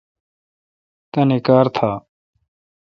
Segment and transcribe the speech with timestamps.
[1.11, 1.91] تانی کار تھا۔